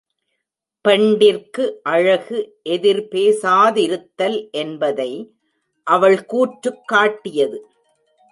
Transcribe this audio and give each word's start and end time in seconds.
பெண்டிர்க்கு 0.85 1.65
அழகு 1.83 2.57
எதிர்பேசாதிருத்தல் 2.69 4.51
என்பதை 4.51 5.11
அவள் 5.87 6.25
கூற்றுக் 6.25 6.87
காட்டியது. 6.87 7.59